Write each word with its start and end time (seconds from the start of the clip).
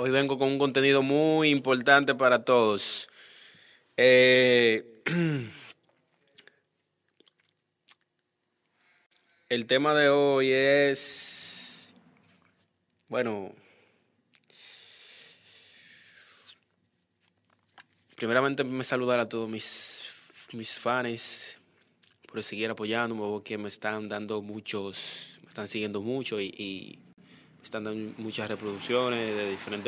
Hoy 0.00 0.10
vengo 0.10 0.38
con 0.38 0.52
un 0.52 0.60
contenido 0.60 1.02
muy 1.02 1.50
importante 1.50 2.14
para 2.14 2.44
todos. 2.44 3.08
Eh, 3.96 5.02
el 9.48 9.66
tema 9.66 9.94
de 9.94 10.08
hoy 10.08 10.52
es, 10.52 11.92
bueno, 13.08 13.52
primeramente 18.14 18.62
me 18.62 18.84
saludar 18.84 19.18
a 19.18 19.28
todos 19.28 19.50
mis, 19.50 20.14
mis 20.52 20.78
fans 20.78 21.58
por 22.28 22.40
seguir 22.44 22.70
apoyándome, 22.70 23.22
porque 23.22 23.58
me 23.58 23.66
están 23.66 24.08
dando 24.08 24.42
muchos, 24.42 25.40
me 25.42 25.48
están 25.48 25.66
siguiendo 25.66 26.00
mucho 26.00 26.40
y, 26.40 26.54
y 26.56 27.00
están 27.64 27.82
dando 27.82 28.14
muchas 28.18 28.48
reproducciones 28.48 29.36
de 29.36 29.50
diferentes... 29.50 29.87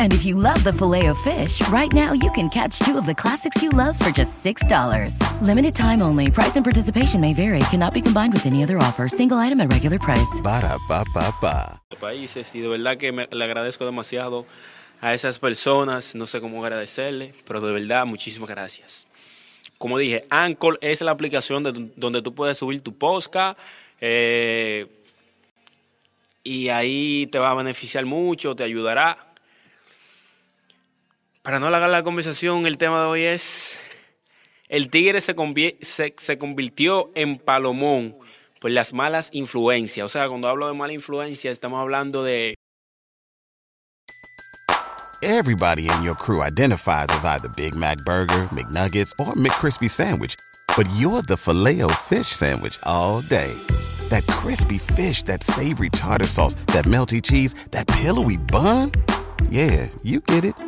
And 0.00 0.12
if 0.12 0.24
you 0.24 0.34
love 0.36 0.62
the 0.64 0.72
filet 0.72 1.06
of 1.06 1.18
fish, 1.18 1.60
right 1.68 1.92
now 1.92 2.12
you 2.12 2.30
can 2.32 2.48
catch 2.48 2.78
two 2.80 2.98
of 2.98 3.06
the 3.06 3.14
classics 3.14 3.62
you 3.62 3.70
love 3.70 3.96
for 3.98 4.10
just 4.10 4.42
$6. 4.44 4.62
Limited 5.42 5.74
time 5.74 6.02
only. 6.02 6.30
Price 6.30 6.56
and 6.56 6.64
participation 6.64 7.20
may 7.20 7.34
vary. 7.34 7.60
Cannot 7.70 7.94
be 7.94 8.00
combined 8.02 8.32
with 8.32 8.46
any 8.46 8.62
other 8.64 8.78
offer. 8.78 9.08
Single 9.08 9.38
item 9.38 9.60
at 9.60 9.72
regular 9.72 9.98
price. 9.98 10.40
Ba 10.42 10.60
da 10.62 10.78
ba 10.88 11.04
ba 11.14 11.32
ba. 11.40 11.80
países 12.00 12.54
y 12.54 12.60
de 12.60 12.68
verdad 12.68 12.96
que 12.96 13.10
me, 13.12 13.26
le 13.30 13.44
agradezco 13.44 13.84
demasiado 13.84 14.46
a 15.00 15.14
esas 15.14 15.38
personas, 15.40 16.14
no 16.14 16.26
sé 16.26 16.40
cómo 16.40 16.62
agradecerle, 16.64 17.34
pero 17.44 17.60
de 17.60 17.72
verdad 17.72 18.06
muchísimas 18.06 18.48
gracias. 18.48 19.06
Como 19.78 19.96
dije, 19.98 20.24
Anchor 20.30 20.78
es 20.80 21.00
la 21.02 21.10
aplicación 21.12 21.62
de- 21.64 21.90
donde 21.96 22.22
tú 22.22 22.34
puedes 22.34 22.58
subir 22.58 22.80
tu 22.82 22.92
podcast 22.94 23.58
eh, 24.00 24.86
y 26.44 26.68
ahí 26.68 27.26
te 27.30 27.38
va 27.38 27.50
a 27.50 27.54
beneficiar 27.54 28.06
mucho, 28.06 28.54
te 28.56 28.62
ayudará. 28.64 29.27
Para 31.48 31.60
no 31.60 31.68
alargar 31.68 31.88
la 31.88 32.02
conversación, 32.02 32.66
el 32.66 32.76
tema 32.76 33.00
de 33.00 33.06
hoy 33.06 33.22
es 33.22 33.78
el 34.68 34.90
tigre 34.90 35.22
se, 35.22 35.34
se, 35.80 36.14
se 36.18 36.36
convirtió 36.36 37.10
en 37.14 37.38
palomón 37.38 38.18
por 38.60 38.70
las 38.70 38.92
malas 38.92 39.30
influencias. 39.32 40.04
O 40.04 40.08
sea, 40.10 40.28
cuando 40.28 40.46
hablo 40.50 40.66
de 40.68 40.74
mala 40.74 40.92
influencia, 40.92 41.50
estamos 41.50 41.80
hablando 41.80 42.22
de 42.22 42.54
Everybody 45.22 45.88
in 45.88 46.02
your 46.02 46.14
crew 46.16 46.42
identifies 46.42 47.08
as 47.08 47.24
either 47.24 47.48
Big 47.56 47.74
Mac 47.74 47.96
Burger, 48.04 48.46
McNuggets, 48.50 49.12
or 49.18 49.32
McCrispy 49.32 49.88
Sandwich. 49.88 50.34
But 50.76 50.86
you're 50.98 51.22
the 51.22 51.38
filet 51.38 51.80
fish 52.02 52.26
Sandwich 52.26 52.78
all 52.82 53.22
day. 53.22 53.54
That 54.10 54.26
crispy 54.26 54.76
fish, 54.76 55.22
that 55.22 55.42
savory 55.42 55.88
tartar 55.88 56.26
sauce, 56.26 56.56
that 56.74 56.84
melty 56.84 57.22
cheese, 57.22 57.54
that 57.70 57.86
pillowy 57.86 58.36
bun. 58.36 58.92
Yeah, 59.48 59.88
you 60.04 60.20
get 60.20 60.44
it. 60.44 60.67